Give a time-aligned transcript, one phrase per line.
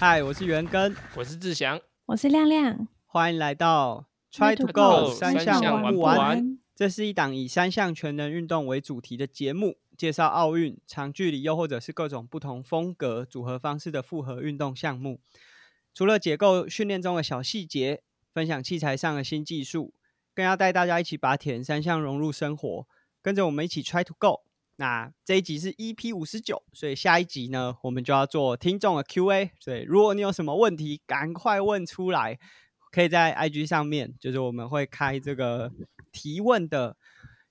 [0.00, 6.56] 嗨，我是元根，我是志祥，我是亮亮，欢迎来到 Try to Go 三项玩不完。
[6.76, 15.18] 这是一档以三项全能运动为主题的节目，介绍奥运长距离又或者是各种不同风格组合方式的复合运动项目。
[15.92, 19.92] 除了解构训练中的小细节，分享器材上的新技术，
[20.32, 22.86] 更要带大家一起把铁人三项融入生活，
[23.20, 24.42] 跟着我们一起 Try to Go。
[24.80, 29.50] 那这一集是 EP 五十九，所以下一集呢，我们就要做听众的 Q&A。
[29.58, 32.38] 所以如果你有什么问题，赶快问出来，
[32.92, 35.72] 可以在 IG 上面，就是我们会开这个
[36.12, 36.96] 提问的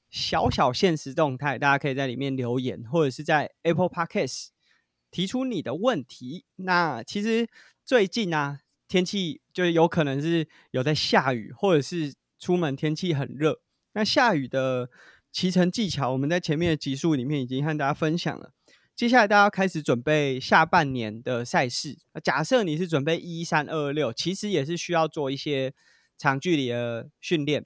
[0.09, 4.47] 小小现实动态，大家可以在里面留言，或者是在 Apple Podcast
[5.11, 6.45] 提出你的问题。
[6.55, 7.49] 那其实
[7.83, 13.59] 最近啊，天气就是有可能是有在下雨，或者是出门天气很热，
[13.91, 14.89] 那下雨的。
[15.31, 18.51] 骑乘技巧，我们在前面的集数里面已经和大家分享了。
[18.95, 21.99] 接下来，大家开始准备下半年的赛事。
[22.23, 25.75] 假设你是准备一三二六，其实也是需要做一些
[26.17, 27.63] 长距离的训练。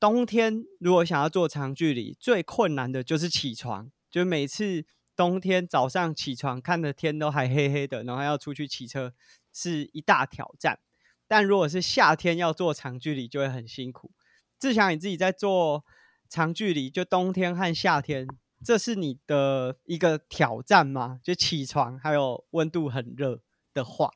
[0.00, 3.88] 冬天如果想要做长距离，最困难的就是起床。
[4.10, 9.12] 就每次冬天早上起床，看的天都还黑黑的，然后要出去骑车，
[9.52, 10.80] 是一大挑战。
[11.28, 14.10] 但如果是夏天要做长距离，就会很辛苦。
[14.58, 15.84] 志强，你自己在做。
[16.28, 18.26] 长距离就冬天和夏天，
[18.64, 21.20] 这是你的一个挑战吗？
[21.22, 23.40] 就起床还有温度很热
[23.72, 24.10] 的话，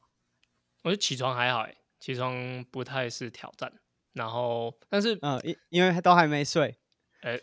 [0.83, 3.73] 我觉得起床还好哎，起床不太是挑战。
[4.13, 6.77] 然后，但是嗯，因因为都还没睡，
[7.23, 7.39] 呃，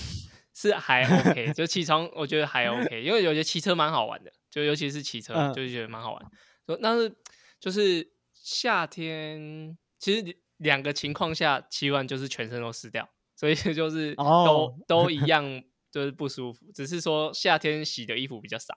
[0.54, 6.30] 是还 OK，就起床我觉得还 OK，因为我觉得骑车蛮好玩的，就尤其是骑车，就觉得蛮好玩。
[6.64, 7.14] 说但是
[7.60, 13.06] 就是夏天，其实两个情况下骑完就是全身都湿掉。
[13.36, 16.70] 所以就 是都 都一样，就是不舒服。
[16.72, 18.74] 只是说夏天洗的衣服比较少，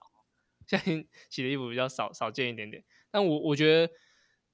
[0.66, 2.84] 夏天洗的衣服比较少，少见一点点。
[3.10, 3.92] 但我我觉得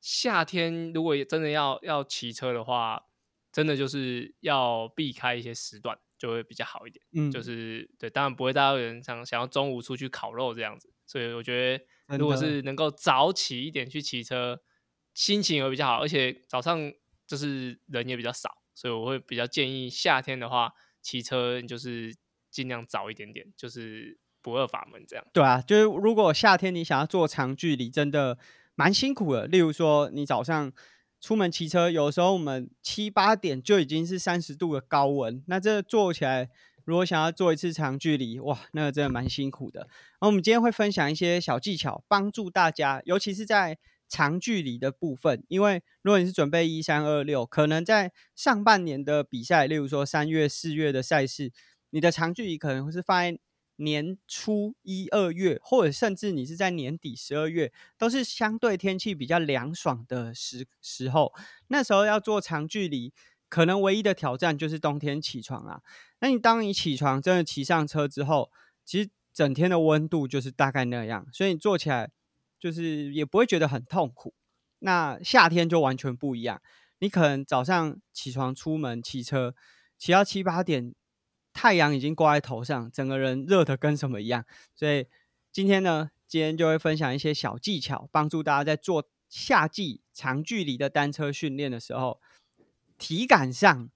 [0.01, 3.03] 夏天如果真的要要骑车的话，
[3.53, 7.05] 真的就是要避开一些时段，就会比较好一点。
[7.17, 10.93] 嗯，就是对，当然不会大家有人想想要中午出去烤肉这样子。
[11.07, 14.61] 所以我觉得，如果是能够早起一点去骑车，
[15.13, 16.93] 心情也会比较好，而且早上
[17.27, 18.51] 就是人也比较少。
[18.75, 22.15] 所以我会比较建议夏天的话，骑车就是
[22.51, 25.25] 尽量早一点点，就是不二法门这样。
[25.33, 28.37] 对啊，就是如果夏天你想要做长距离，真的
[28.75, 29.47] 蛮辛苦的。
[29.47, 30.73] 例如说，你早上
[31.21, 36.51] 出门骑车，有时候我们七八点就已经是三十度的高温，那这做起来，
[36.85, 39.81] 如果想要做一次长距离，哇，那个真的蛮辛苦的。
[39.81, 43.79] 然后我们今天会分享一些小技巧，帮助大家，尤其是在。
[44.15, 51.51] 长距离的部分，因为如果你是准备一三二六，可能在上半年的比赛，例如说三月、四月的赛事，
[51.91, 53.37] 你的长距离可能会是放在
[53.75, 61.33] 年初一二月，或者甚至你是在年底十二月，都是相对天气比较凉爽的时时候。
[61.67, 63.13] 那时候要做长距离，
[63.49, 65.81] 可能唯一的挑战就是冬天起床啊。
[66.21, 68.53] 那你当你起床真的骑上车之后，
[68.85, 72.13] 其实整天的温度就是大概那样，所以你做起来。
[72.65, 74.33] 就是也不会觉得很痛苦。
[74.79, 76.63] 那夏天就完全不一样，
[77.01, 79.55] 你可能早上起床出门骑车，
[79.99, 80.95] 骑到七八点，
[81.53, 84.47] 太阳已经挂在头上，整个人热的跟什么一样。
[84.75, 85.07] 所以
[85.53, 92.19] 今天呢，今天就会分享一些小技巧，帮助大家在做夏季长距离的单车训练的时候，
[92.97, 93.91] 体感上、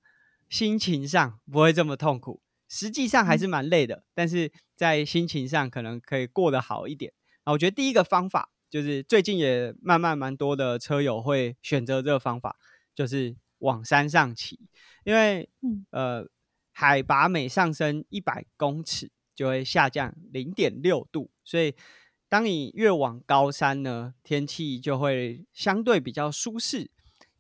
[0.50, 2.42] 心情上不会这么痛苦。
[2.68, 7.14] 实际上还是蛮累的，但是在心情上可能可以过得好一点。
[7.44, 8.50] 啊我觉得第一个方法。
[8.70, 12.56] 就是最近也慢慢蛮多的车友会选择这个方法，
[12.94, 14.58] 就是往山上骑，
[15.04, 15.48] 因为
[15.90, 16.26] 呃
[16.72, 21.74] 海拔每上升一百公尺就会下降零点六度，所以
[22.28, 26.90] 当你越往高山呢，天气就会相对比较舒适。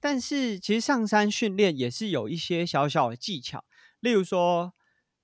[0.00, 3.64] 但是其实上山训练也是有一些小小的技巧，
[4.00, 4.72] 例如说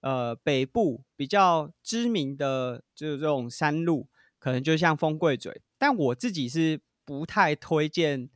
[0.00, 4.08] 呃北部比较知名的就是这种山路，
[4.44, 5.62] 可能就像风柜嘴。
[5.78, 8.28] 但我自己是不太推荐，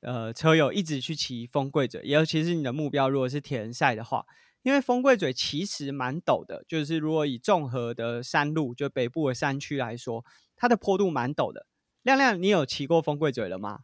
[0.00, 4.26] 呃，车友一直去骑风柜嘴，尤其是你的目标如果是铁人赛的话，
[4.64, 10.24] 因为风柜嘴其实蛮陡的，就是如果以综合的山路，就北部的山区来说，
[10.56, 11.66] 它的坡度蛮陡的。
[12.02, 13.82] 亮亮，你有骑过风柜嘴了吗？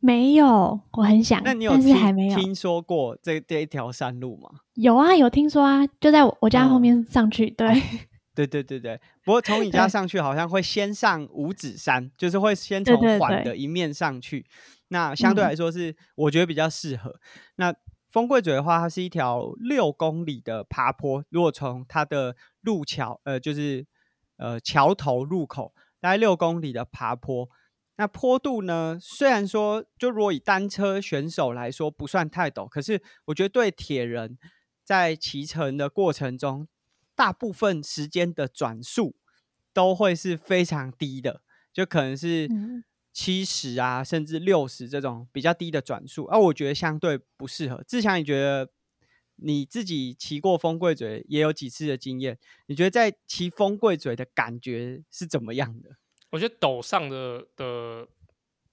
[0.00, 4.48] 没有，我很想，那你有听说过这这一条山路吗？
[4.76, 7.68] 有啊，有听说啊，就在我家后面上去，对。
[8.34, 14.44] 对对对对，不过从你家上去好像会先上五指山，就是会先从缓的一面上去，
[14.88, 17.14] 那相对来说是我觉得比较适合。
[17.56, 17.74] 那
[18.10, 23.86] 风柜嘴的话，它是一条六公里的爬坡，如果从它的路桥，呃，就是
[24.36, 27.48] 呃桥头入口大概六公里的爬坡，
[27.96, 28.98] 那坡度呢？
[29.00, 34.36] 虽然说，就如果以单车选手来说不算太陡，可是我觉得对铁人
[34.84, 36.66] 在骑乘的过程中，
[37.14, 39.16] 大部分时间的转速
[39.72, 42.48] 都会是非常低的，就可能是
[43.12, 46.24] 七十啊，甚至六十这种比较低的转速。
[46.24, 47.82] 而我觉得相对不适合。
[47.86, 48.68] 志强，你觉得
[49.36, 55.90] 你自己骑过风柜嘴也有几次的经验，你觉得在骑风柜嘴的感觉是怎么样的？
[56.30, 58.08] 我觉得抖上的的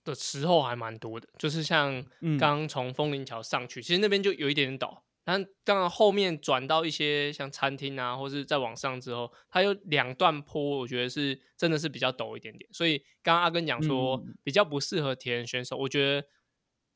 [0.04, 2.04] 的时候还蛮多的，就是像
[2.40, 12.70] 刚从枫林桥上去，其实那边就有一点点陡，但当然后面转到一些像餐厅啊，或是再往上之后，它有两段坡，我觉得是真的是比较陡一点点。
[12.74, 16.28] 所以刚刚阿根讲说比较不适合铁人选手，我觉得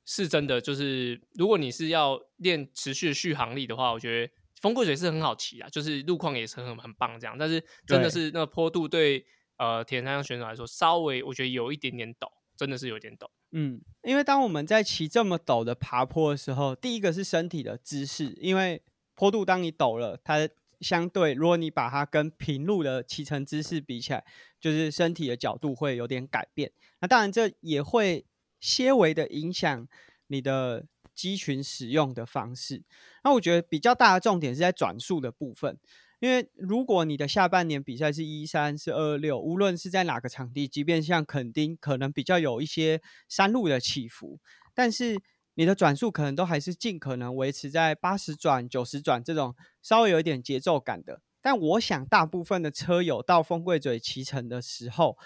[0.06, 0.60] 是真的。
[0.60, 7.38] 就是如果你是要练持续的续航力的话，我觉得风柜水是很好骑啊，就是路况也是很很棒这样。
[7.38, 9.26] 但是真的是那个坡度对。
[9.58, 13.26] 呃，铁人三项选手来说，稍微我觉得有一点点陡，真的是有点陡。
[13.58, 20.50] 嗯，因为当我们在骑这么陡的爬坡的时候，第一个是身体的姿势，因为坡度当你陡了，它
[20.82, 24.26] 相对如果你把它跟平路的骑乘姿势比起来，
[24.60, 26.70] 就是身体的角度会有点改变。
[27.00, 28.26] 那当然这也会
[28.60, 29.88] 些微的影响
[30.28, 32.84] 你的肌群使用的方式。
[33.24, 35.80] 那我觉得比较大的重点是在转速的部分。
[36.20, 44.40] 因为如果你的下半年比赛是一三是二六，无论是在哪个场地，即便像垦丁，可能比较有一些山路的起伏，
[44.74, 45.22] 但是
[45.56, 51.22] 你的转速可能都还是尽可能维持在八十转、九十转这种稍微有一点节奏感的。
[51.42, 55.18] 但我想大部分的车友到风柜嘴骑乘的时候，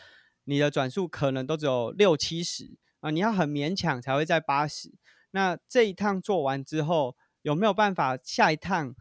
[0.46, 4.92] 你的转速可能都只有六七十啊，你要很勉强才会在八十。
[5.32, 8.96] 那这一趟做完之后，有没有办法下一趟？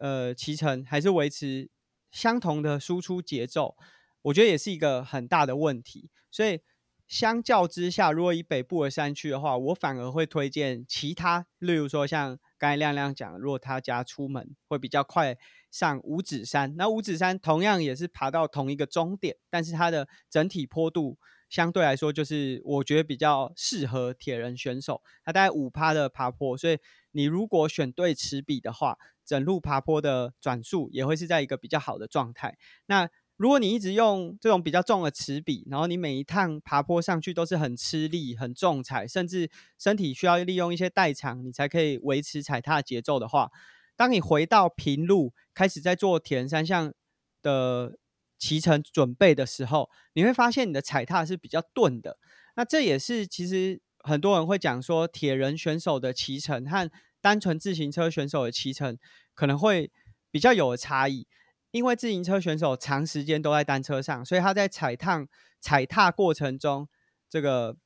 [0.00, 1.70] 呃，骑乘还是维持
[2.10, 3.76] 相同的输出节奏，
[4.22, 6.10] 我觉得也是一个很大的问题。
[6.30, 6.60] 所以
[7.06, 15.36] 相较之下，如果以北部的山区的话，我反而会推荐其他，例如说像刚才亮亮讲，如果他家出门会比较快
[15.70, 21.18] 上五指山，那五指山同样也是爬到同一个终点，但是它的整体坡度
[21.48, 26.78] 相对来说就是我觉得比较适合铁人选手，它大概五趴的爬坡，所以
[27.12, 28.98] 你如果选对齿比的话。
[29.26, 32.56] 整路爬坡的转速也会是在一个比较好的状态。
[32.86, 43.50] 那如果你一直用这种比较重的齿比，然后你每一趟爬坡上去都是很吃力、很重踩，甚至身体需要利用一些代偿，你才可以维持踩踏节奏的话，
[43.94, 46.94] 当你回到平路开始在做铁人三项
[47.42, 47.98] 的
[48.38, 52.16] 骑乘准备的时候，你会发现你的踩踏是比较钝的。
[52.54, 56.90] 那这也是其实很多人会讲说，铁人选手的骑乘和
[57.26, 58.96] 单纯自行车选手的骑乘
[59.34, 59.90] 可能会
[60.30, 61.26] 比较有差异，
[61.72, 65.26] 因为自行车选手长时间都在单车上，所以他在踩踏
[65.60, 66.88] 踩踏过程中，
[67.28, 67.76] 这个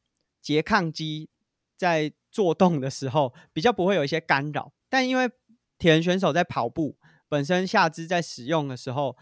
[0.44, 1.30] 拮抗肌
[1.74, 4.74] 在做动的时候比较不会有一些干扰。
[4.90, 5.30] 但因为
[5.78, 9.16] 铁人选手在跑步本身下肢在使用的时候，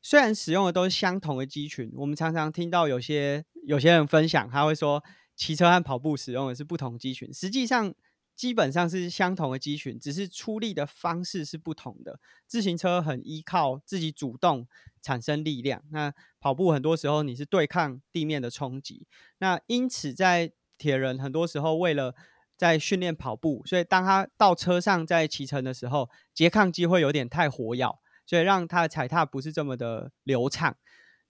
[0.00, 5.02] 虽然使用的都是相同的肌群，我们常常听到有些有些人分享，他会说
[5.34, 7.92] 骑车和跑步使用的是不同肌群，实际上。
[8.38, 12.20] 基本上是相同的肌群，只是出力的方式是不同的。
[12.46, 14.68] 自行车很依靠自己主动
[15.02, 19.08] 产生力量，那跑步很多时候你是对抗地面的冲击。
[19.38, 22.14] 那因此，在铁人很多时候为了
[22.56, 30.76] 在训练跑步，所以当他到车上在骑乘的时候，拮抗肌会有点太活跃，所以让他的踩踏不是这么的流畅。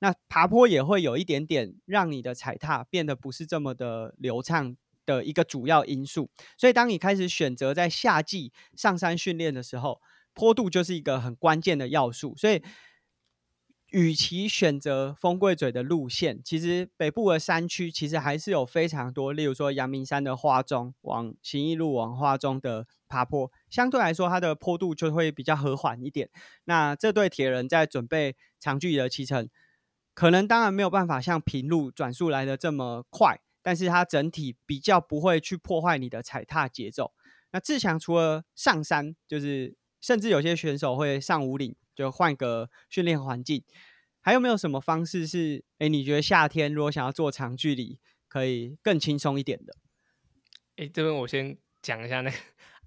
[0.01, 4.77] 那爬坡也会有一点点让你的踩踏变得不是这么的流畅。
[5.09, 10.03] 的一个主要因素，所以当你开始选择在夏季上山训练的时候，
[10.35, 12.37] 坡度就是一个很关键的要素。
[12.37, 12.63] 所以，
[13.91, 26.29] 与其选择风柜嘴的路线，其实北部的山区其实还是有非常多，例如说阳明山的花中往行义路往花中的爬坡，相对来说它的坡度就会比较和缓一点。
[26.65, 29.49] 那这对铁人在准备长距离的骑乘，
[30.13, 33.41] 可能当然没有办法像平路转速来的这么快。
[33.63, 37.13] 但是它整体比较不会去破坏你的踩踏节奏。
[37.51, 43.65] 那志强除了上山，就是甚至有些选手会上五岭，就换个训练环境。
[44.21, 47.99] 还有没有什么方式是，哎，你觉得夏天如果想要做长距离，
[48.29, 49.75] 可以更轻松一点的？
[50.77, 52.37] 哎，这边我先讲一下，那个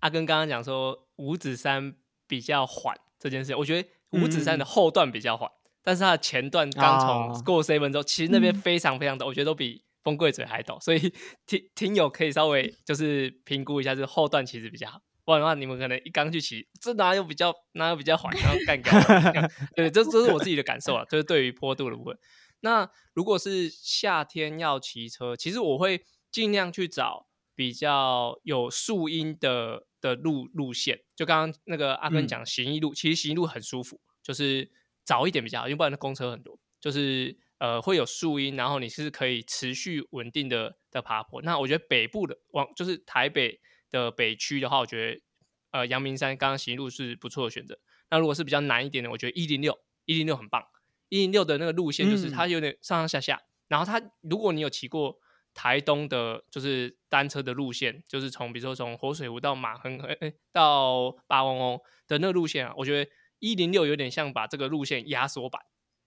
[0.02, 1.96] 阿根刚刚讲说五指山
[2.28, 5.50] 比较缓这件事，我觉得五指山的后段比较缓，
[5.82, 9.84] 但是它的前段刚从过 seven 之后，其实那边非常非常的，我觉得都比。
[10.04, 11.14] 风柜嘴还陡，所以
[11.46, 15.00] 听听友可以稍微就是评估一下，就是后段其实比较好。
[15.24, 19.50] 不然的话，你们可能一刚去骑，这哪有比较哪有比较缓，然后干干。
[19.76, 22.18] 对，这这是我自己的感受啊，就是对于坡度的部分。
[22.62, 31.00] 那如果是夏天要骑车，其实我会尽量去找比较有树荫的的路路线。
[31.16, 34.72] 就刚刚那个阿根讲行一路，其实行一路很舒服，就是
[35.06, 41.44] 早一点比较好，因为不然公车很多，就是呃会有树荫，然后你是可以持续稳定的的爬坡。
[41.44, 45.22] 那我觉得北部的往就是台北的北区的话，我觉得
[45.70, 47.78] 呃阳明山刚刚行路是不错的选择。
[48.10, 50.64] 那如果是比较难一点的，我觉得一零六一零六很棒。
[51.10, 55.20] 一零六的那个路线就是它有点上上下下，然后它如果你有骑过
[55.54, 65.62] 台东的，就是单车的路线，就是从比如说从活水湖到马亨诶到八翁翁的那个路线啊，我觉得一零六有点像把这个路线压缩版，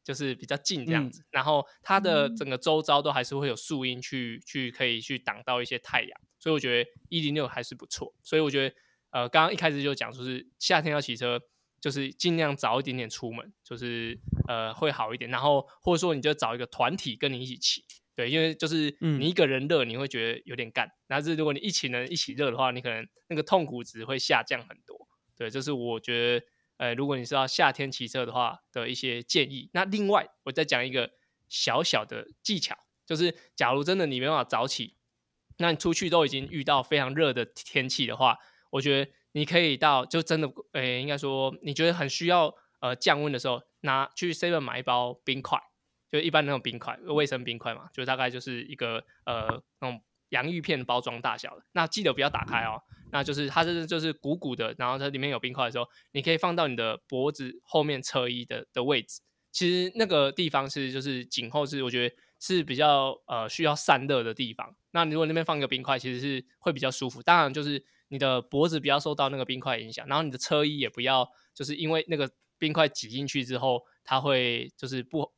[0.05, 1.25] 就是比较近这样子。
[1.31, 8.15] 然后它的整个周遭都还是会有树荫去去可以去挡到一些太阳，所以我觉得一零六还是不错。
[8.23, 8.77] 所以我觉得
[9.11, 11.41] 呃，刚刚一开始就讲说是夏天要骑车。
[11.81, 14.19] 就是尽量早一点点出门，就是
[14.49, 15.31] 呃会好一点。
[15.31, 17.85] 然后或者说你就找一个团体跟你一起骑，
[18.17, 24.97] 对，因为就是你一个人热你会觉得有点干，但是如果你一起人一起热的话，你可能那个痛苦值会下降很多。
[25.37, 29.71] 对，这是我觉得呃如果你是要夏天骑车的话的一些建议。
[29.73, 31.11] 那另外我再讲一个
[31.49, 32.77] 小小的技巧，
[33.07, 34.97] 就是假如真的你没办法早起，
[35.59, 38.39] 那你出去都已经遇到非常热的天气的话，
[38.71, 39.11] 我觉得。
[39.37, 45.59] 你可以到就真的，诶，应该说你觉得很需要呃降温的时候，拿去 seven 买一包冰块，
[46.09, 51.65] 就一般那种冰块，卫生冰块嘛，就大概就是一个呃那种洋芋片包装大小的。
[51.73, 52.81] 那记得不要打开哦，
[53.15, 59.23] 那就是它是就是鼓鼓的，然后它里面有冰块的时候，你可以放到你的脖子后面侧衣的的位置。
[59.51, 64.75] 其实那个地方是就是颈后是我觉得是比较呃需要散热的地方。
[64.91, 67.23] 那你如果那边放一个冰块，其实是会比较舒服。
[67.23, 67.85] 当然就是。
[68.09, 75.33] 你的脖子不要受到那个冰块影响，然后你的车衣也不要，就是因为那个冰块挤进去之后，它会就是不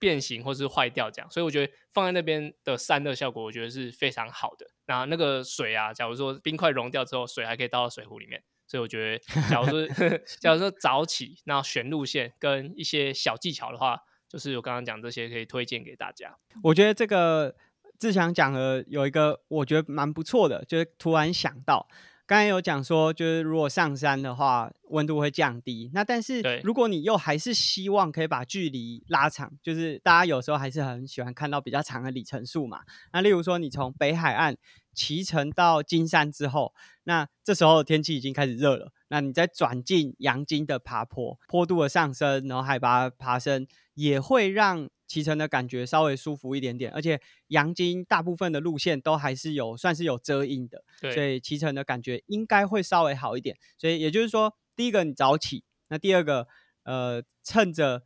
[0.00, 1.30] 变形或是坏掉这样。
[1.30, 4.66] 所以我觉得放在那边的散热效果，我觉得是非常好的。
[4.86, 8.42] 然后那个水啊，假如说冰块融掉之后，水还可以倒到水壶里面。
[8.66, 9.86] 所以我觉得，假如说
[10.40, 16.36] 假如说早起，那选路线跟一些小技巧的话，就是我刚刚讲这些可以推荐给大家。
[16.62, 17.54] 我觉得这个
[17.98, 21.88] 志强讲的有一个，我觉得蛮不错的，就是突然想到。
[22.30, 25.90] 刚才有讲说，就是如果上山的话，温度会降低。
[25.92, 32.82] 那但是如果你又还是希望可以把距离拉长，就是大家有时候还是很喜欢看到比较长的里程数嘛。
[33.12, 34.56] 那例如说，你从北海岸
[34.94, 36.72] 骑乘到金山之后，
[37.02, 38.92] 那这时候天气已经开始热了。
[39.08, 44.88] 那你再转进阳金的爬坡，坡度的上升，然后海拔爬升，也会让。
[45.10, 53.56] 骑乘的感觉稍微舒服一点点，而且阳金大部分的路线都还是有算是有遮阴的，所以骑乘的感觉应该会稍微好一点。
[53.76, 56.46] 所以也就是说，第一个你早起，那第二个
[56.84, 58.04] 呃趁着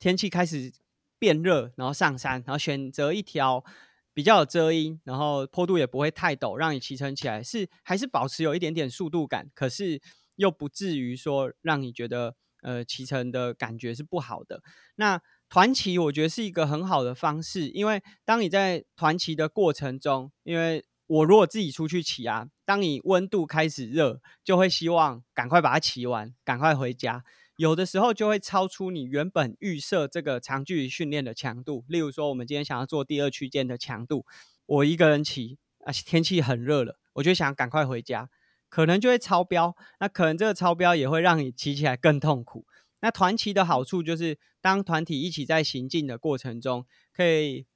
[0.00, 0.72] 天气开始
[1.20, 3.64] 变热，然后上山，然后选择一条
[4.12, 10.02] 比较有遮阴，然后坡度也不会太陡，让你骑乘起来是还是保持有一点点速度感，可是
[10.34, 14.64] 又不至于说让你觉得呃骑乘的感觉是不好的。
[14.96, 27.24] 那团骑我觉得是一个很好的方式，因为当你在团骑的过程中，因为我如果自己出去骑啊，当你温度开始热，就会希望赶快把它骑完，赶快回家。
[27.56, 31.84] 有的时候就会超出你原本预设这个长距离训练的强度。
[31.88, 34.24] 例如说，我们今天想要做第二区间的强度，
[34.66, 38.30] 我一个人骑，而且天气很热了，我就想赶快回家，
[38.68, 39.76] 可能就会超标。
[39.98, 42.64] 那可能这个超标也会让你骑起来更痛苦。
[43.02, 47.66] 那团骑的好处就是，当团体一起在行进的过程中，可以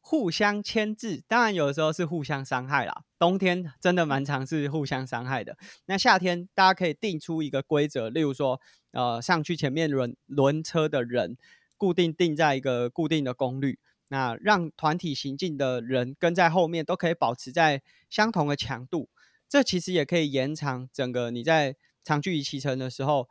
[0.00, 1.22] 互相牵制。
[1.28, 3.04] 当然，有的时候是互相伤害啦。
[3.18, 5.58] 冬天真的蛮常是互相伤害的。
[5.84, 8.58] 那夏天大家可以定出一个规则，例如说，
[8.92, 11.36] 呃，上去前面轮轮车的人，
[11.76, 19.10] 固定定在一个固定的功率，那让团体行进的人跟在后面都可以保持在相同的强度。
[19.46, 23.28] 这其实也可以延长整个你在长距离骑乘的时候。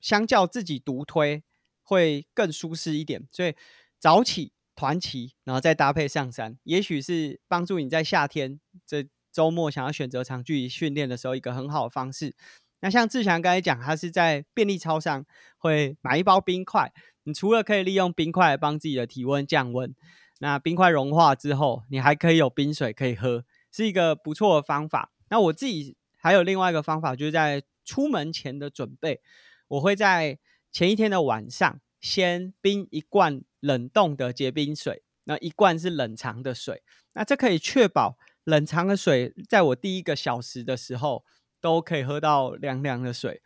[0.00, 1.42] 相较自己独推
[1.82, 3.54] 会更舒适一点，所以
[3.98, 12.34] 早起团骑，然后再搭配上山，也许是帮助你在夏天这周末想要选择长距离训练的时候一个很好的方式。
[12.80, 15.26] 那像志强刚才讲，他是在便利超商
[15.58, 16.90] 会买一包冰块，
[17.24, 19.94] 你除了可以利用冰块帮自己的体温降温，
[20.38, 25.12] 那冰块融化之后，你还可以有冰水可以喝，是一个不错的方法。
[25.28, 29.20] 那我自己还有另外一个方法，就是在出门前的准备。
[29.70, 30.38] 我会在
[30.70, 36.82] 前一天的晚上先冰一罐冷冻的结冰水，那一罐是冷藏的水，
[37.14, 41.24] 那这可以确保冷藏的水在我第一个小时的时候
[41.60, 43.42] 都可以喝到凉凉的水。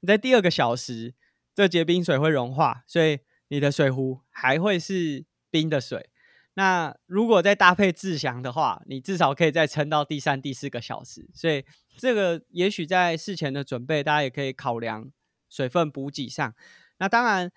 [0.00, 1.14] 你在第二个小时，
[1.54, 6.10] 这结冰水会融化，所以你的水壶还会是冰的水。
[6.56, 11.28] 那如果再搭配志祥的话，你至少可以再撑到第三、第四个小时。
[11.34, 11.64] 所以
[11.96, 15.10] 这个也许在事前的准备，大家也可以考量
[15.54, 16.52] 水分补给上。
[16.98, 17.52] 那当然，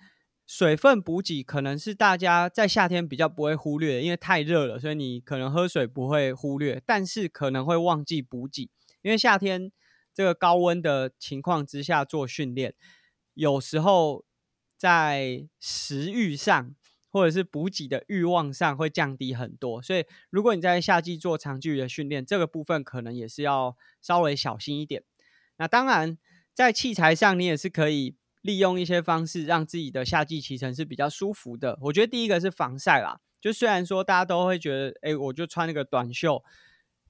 [0.46, 8.70] 水分补给可能是大家在夏天比较不会忽略，因为太热了，所以你可能喝水不会忽略，但是可能会忘记补给，
[9.02, 9.72] 因为夏天
[10.14, 12.76] 这个高温的情况之下做训练，
[13.34, 14.26] 有时候
[14.78, 16.76] 在食欲上。
[17.10, 25.02] 或者是补给的欲望上会降低很多，所以如果你在夏季做长距离的训练，这个部分可能也是要稍微小心一点。
[25.56, 26.18] 那当然，
[26.58, 31.78] 在器材上你也是可以利用一些方式，让自己的夏季骑乘是比较舒服的。
[31.84, 36.44] 我觉得第一个是防晒啦，就虽然说大家都会觉得，哎，我就穿那个短袖，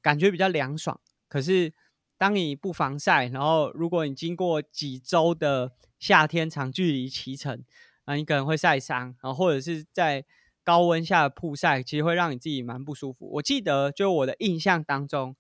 [0.02, 1.00] 感觉比较凉爽，
[1.30, 1.74] 可是
[2.18, 7.64] 当你不防晒，然后如果你经过几周的夏天长距离骑乘，
[8.06, 10.26] 那你可能会晒伤，然后或者是在
[10.66, 13.30] 高温下曝晒，其实会让你自己蛮不舒服。
[13.36, 15.38] 我记得就我的印象当中，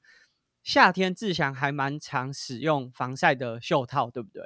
[0.67, 4.43] 夏天志祥还蛮常使用防晒的袖套，对不对？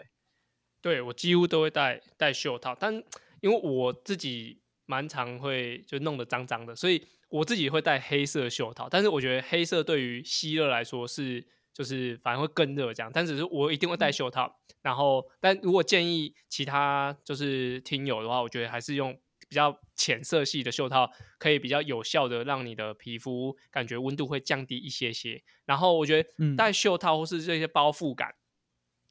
[0.80, 2.94] 对，我几乎都会戴戴袖套，但
[3.42, 8.88] 因为我自己蛮常会就弄得脏脏的，所以我自己会戴黑色袖套。
[8.88, 11.44] 但是我觉得黑色对于吸热来说是。
[11.74, 14.60] 就是反而会更热这样，但只是我一定会戴袖套。
[14.82, 19.18] 然后，但如果建议其他就是听友的话，我觉得还是用
[19.52, 25.44] 比较浅色系的袖套，可以比较有效的让你的皮肤感觉温度会降低一些些。
[25.66, 28.34] 然后，我觉得戴袖套或是这些包覆感，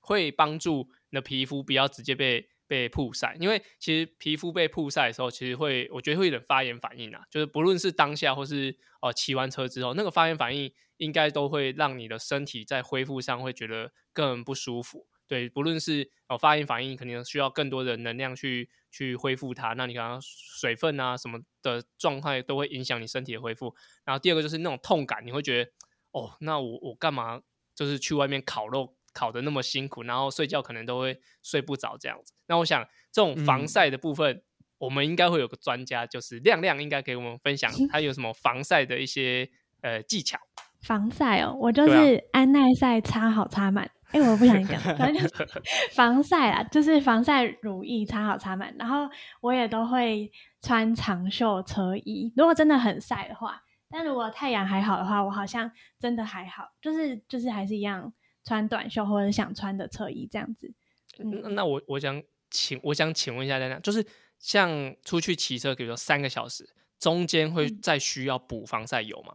[0.00, 2.48] 会帮助你的皮肤不要直接被。
[2.70, 7.20] 被曝晒，因为其实皮肤被曝晒的时候，其实会我觉得会有点发炎反应啊。
[7.28, 15.08] 就是不论是当下或是哦骑完车之后，那个发炎反应应该都会让你的身体在恢复上会觉得更不舒服。
[15.30, 19.74] 对，不论是哦发炎反应，肯定需要更多的能量去去恢复它。
[19.74, 23.72] 那你可能水分啊什么的状态都会影响你身体的恢复。
[24.04, 25.70] 然后第二个就是那种痛感，你会觉得
[26.10, 27.40] 哦，那我我干嘛
[27.76, 28.96] 就是去外面烤肉？
[29.12, 32.32] 烤的那么辛苦，然后睡觉可能都会睡不着这样子。
[32.46, 34.40] 那我想这种防晒的部分，
[34.78, 39.50] 我们应该会有个专家，就是亮亮应该给我们分享，他有什么防晒的一些
[39.80, 40.38] 呃技巧。
[40.82, 43.90] 防晒哦，我就是安耐晒擦好擦满。
[44.12, 45.46] 哎，我不想讲，反正就是
[45.94, 48.74] 防晒啊，就是防晒乳液擦好擦满。
[48.78, 49.08] 然后
[49.40, 50.30] 我也都会
[50.62, 53.62] 穿长袖车衣，如果真的很晒的话。
[53.88, 58.12] 但如果太阳还好的话，我好像真的还好，就是就是还是一样。
[58.42, 60.72] 穿短袖或者想穿的车衣这样子，
[61.18, 64.04] 嗯那我我想请我想请问一下大家，就是
[64.38, 66.66] 像出去骑车，比如说三个小时，
[66.98, 69.34] 中间会再需要补防晒油吗？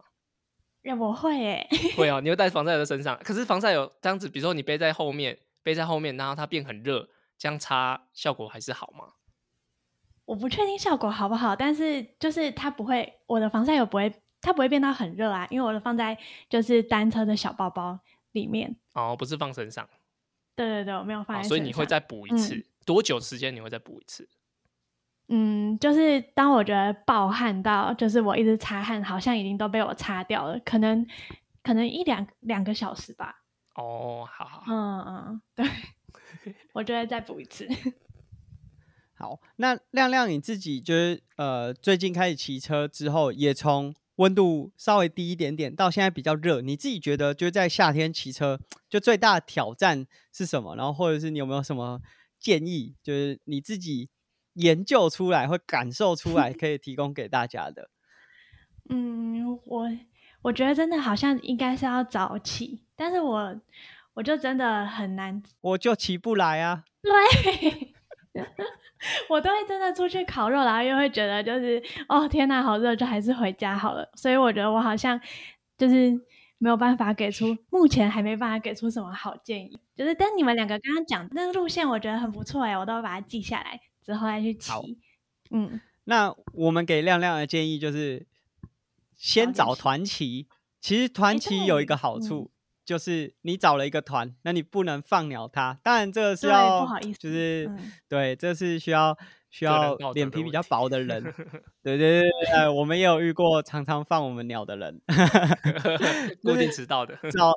[0.94, 3.18] 我会诶， 会哦，你会带防晒油在身上。
[3.24, 9.14] 可是防晒油这样子，比如说你背在后面，背在后面，然后它变很热，这样擦效果还是好吗？
[10.24, 16.18] 我不确定效果好不好，但是就是它不会，我的防晒油不会，它不会变到很热啊，因为我的放在
[16.48, 17.98] 就是单车的小包包。
[18.32, 19.88] 里面哦，不是放身上，
[20.54, 24.28] 对对对，我没有放，所以你会再补一次，多久时间你会再补一次？
[25.28, 31.06] 嗯，就是当我觉得暴汗到，就是我一直擦汗，好像已经都被我擦掉了，可能
[31.62, 33.42] 可能一两两个小时吧。
[33.74, 35.66] 哦，好好，嗯嗯，对，
[36.74, 37.68] 我就会再补一次。
[39.18, 43.94] 好，那亮亮你自己就是呃，最近开始骑车之后，也从。
[44.16, 46.62] 温度稍微低一点点，到现在比较热。
[46.62, 48.58] 你自己觉得，就在夏天骑车，
[48.88, 50.74] 就最大的挑战是什么？
[50.74, 52.00] 然后，或者是你有没有什么
[52.40, 54.08] 建议，就是你自己
[54.56, 57.88] 研究出来会感受出来， 可以提供给大家的？
[58.90, 59.88] 嗯，我
[60.42, 63.60] 我觉得真的好像应该是要早起，但是我
[64.14, 66.84] 我就真的很难，我就起不来啊。
[67.02, 67.94] 对。
[69.30, 74.06] 我都会真的出去烤肉，然后又会觉得就是哦天哪，好热，就还是回家好了。
[74.14, 75.18] 所以我觉得我好像
[75.78, 76.12] 就是
[76.58, 79.78] 没有办法给出，目前还没办法给出什么好建议。
[79.94, 84.72] 就是但你们两个刚刚讲那个路线，我觉得很不错哎，我都把它记下来，之后再去骑。
[85.50, 88.24] 嗯，那我们给亮亮的建议就是
[89.16, 90.46] 先找团骑。
[90.80, 92.52] 其实团骑有一个好处。
[92.86, 95.76] 就是你找了一个团，那你不能放鸟他。
[95.82, 97.68] 当然，这个是要，不好意思，就是
[98.08, 99.18] 对，这是需要
[99.50, 101.20] 需要脸皮比较薄的人。
[101.82, 105.00] 对对对对，我们也有遇过常常放我们鸟的人
[106.44, 107.18] 固定迟到的。
[107.32, 107.52] 找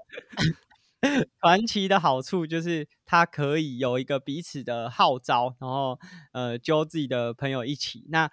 [1.40, 6.00] 团旗的好处就是它可以有一个彼此的号召，然后
[6.34, 8.06] 呃揪自己的朋友一起。
[8.10, 8.30] 那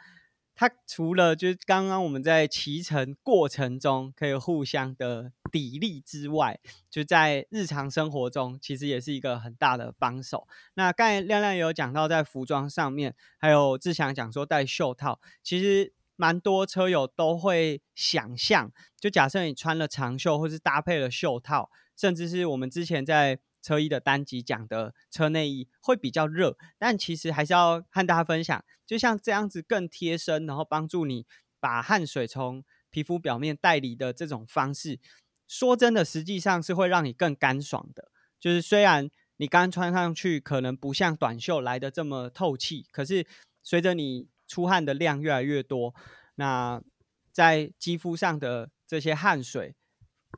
[0.59, 6.59] 它除了就是刚刚我们在骑乘过程中可以互相的砥砺之外，
[6.90, 10.48] 就在日常生活中其实也是一个很大的帮手。
[10.74, 31.26] 那刚才亮亮也有讲到，在服装上面，还有志祥讲说戴袖套，其实蛮多车友都会想象，就假设你穿了长袖，或是搭配了袖套，甚至是我们之前在车衣的单集讲的车内衣会比较热，但其实还是要和大家分享，就像这样子更贴身，然后帮助你
[31.59, 35.00] 把汗水从皮肤表面带离的这种方式，
[35.48, 38.11] 说真的，实际上是会让你更干爽的。
[38.38, 43.26] 就是虽然你刚穿上去可能不像短袖来的这么透气，可是
[43.62, 45.92] 随着你出汗的量越来越多，
[46.37, 46.80] 那
[47.32, 49.74] 在肌肤上的这些汗水。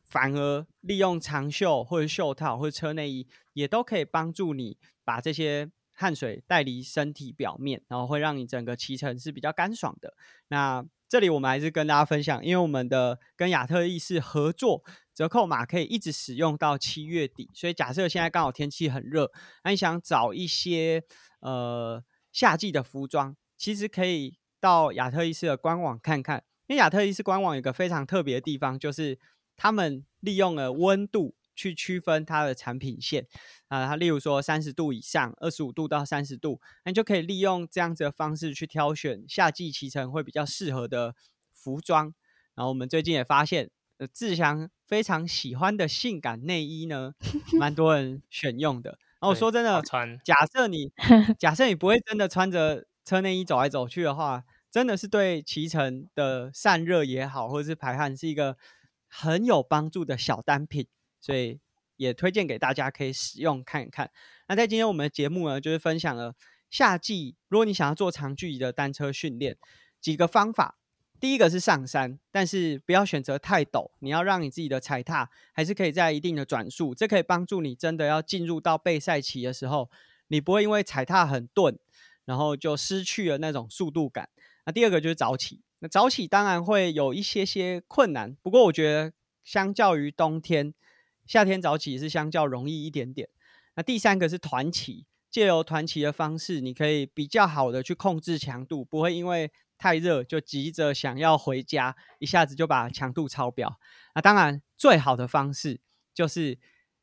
[0.04, 10.14] 反而利用长袖或者袖套或者车内衣，也都可以帮助你把这些汗水带离身体表面，然后会让你整个骑乘是比较干爽的。
[10.48, 14.84] 那这里我们还是跟大家分享，因为我们的跟亚特力士合作
[15.14, 19.30] 折扣码可以一直使用到七月底，所以假设现在刚好天气很热，
[19.64, 21.02] 那你想找一些
[21.40, 29.18] 呃夏季的服装，其实可以到亚特力士的官网看看，因为亚特力士官网有个非常特别的地方，就是。
[29.58, 33.26] 他们利用了温度去区分它的产品线
[33.66, 41.16] 啊，它例如说三十度以上，二十五度到三十度，那你就可以利用这样子的方式去挑选夏季骑乘会比较适合的
[41.52, 42.14] 服装。
[42.54, 47.14] 然后我们最近也发现，呃，志祥非常喜欢的性感内衣呢，
[47.58, 48.96] 蛮多人选用的。
[49.20, 49.82] 然后说真的，
[50.24, 50.92] 假设你
[51.36, 58.56] 假设你不会真的穿着车内衣走来走去的话，真的是对骑乘的散热也好，或者是排汗是一个。
[59.08, 60.86] 很有帮助的小单品，
[61.20, 61.58] 所以
[61.96, 64.10] 也推荐给大家可以使用看一看。
[64.46, 66.34] 那在今天我们的节目呢，就是分享了
[66.70, 69.56] 夏季如果你想要做长距离的单车训练，
[70.00, 70.78] 几个方法。
[71.20, 79.90] 第一个是上山，但是不要选择太陡，你要让你自己的踩踏还是可以在一定的转速，这可以帮助你真的要进入到备赛期的时候，
[80.28, 81.76] 你不会因为踩踏很钝，
[82.24, 84.28] 然后就失去了那种速度感。
[84.64, 85.60] 那第二个就是早起。
[85.80, 89.12] 那早起当然会有一些些困难，不过我觉得
[89.44, 90.74] 相较于冬天，
[91.26, 93.28] 夏天早起是相较容易一点点。
[93.76, 103.78] 那第三个是团骑，借由团骑的方式，你可以比较好的去控制强度，不会因为太热就急着想要回家，一下子就把强度超标。
[104.16, 105.80] 那当然最好的方式
[106.12, 106.58] 就是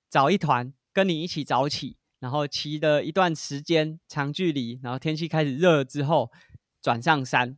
[0.10, 6.30] 找一团跟你一起早起，然后骑的一段时间长距离，然后天气开始热了之后
[6.82, 7.58] 转上山。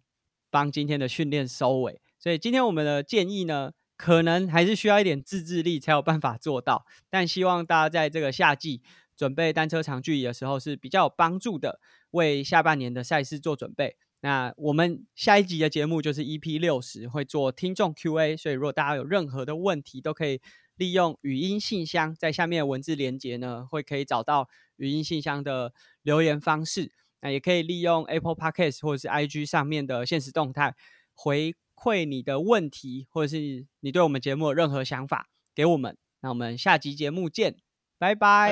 [0.57, 6.83] 帮今天的训练收尾，所以今天我们的建议呢，可能还是需要一点自制力才有办法做到。
[7.11, 8.81] 但希望大家在这个夏季
[9.15, 13.97] 准备单车长距离的时候是比较有帮助的，为下半年的赛事做准备。
[14.21, 20.41] 那我们下一集的节目就是 EP 六十，会做听众 Q&A，所以如果大家有任何的问题，都可以
[20.75, 26.91] 利用语音信箱，在下面的文字连接呢，会可以找到语音信箱的留言方式。
[27.21, 30.75] 那也可以利用 Apple Podcast 或者是 IG 上面的现实动态
[31.13, 35.97] 回馈你的问题，或者是你对我们节目有任何想法给我们。
[36.21, 37.55] 那我们下集节目见，
[37.99, 38.51] 拜拜。